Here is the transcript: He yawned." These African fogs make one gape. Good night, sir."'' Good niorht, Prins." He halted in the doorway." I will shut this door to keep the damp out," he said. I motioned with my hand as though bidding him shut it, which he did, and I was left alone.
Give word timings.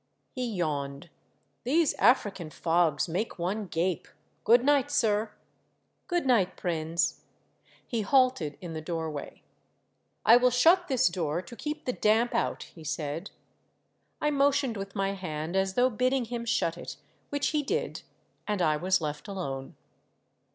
He 0.31 0.47
yawned." 0.51 1.11
These 1.63 1.93
African 1.99 2.49
fogs 2.49 3.07
make 3.07 3.37
one 3.37 3.67
gape. 3.67 4.07
Good 4.43 4.65
night, 4.65 4.89
sir."'' 4.89 5.29
Good 6.07 6.25
niorht, 6.25 6.55
Prins." 6.57 7.21
He 7.85 8.01
halted 8.01 8.57
in 8.61 8.73
the 8.73 8.81
doorway." 8.81 9.43
I 10.25 10.37
will 10.37 10.49
shut 10.49 10.87
this 10.87 11.07
door 11.07 11.43
to 11.43 11.55
keep 11.55 11.85
the 11.85 11.93
damp 11.93 12.33
out," 12.33 12.63
he 12.73 12.83
said. 12.83 13.29
I 14.19 14.31
motioned 14.31 14.75
with 14.75 14.95
my 14.95 15.11
hand 15.13 15.55
as 15.55 15.75
though 15.75 15.91
bidding 15.91 16.25
him 16.25 16.45
shut 16.45 16.79
it, 16.79 16.97
which 17.29 17.49
he 17.49 17.61
did, 17.61 18.01
and 18.47 18.59
I 18.59 18.77
was 18.77 19.01
left 19.01 19.27
alone. 19.27 19.75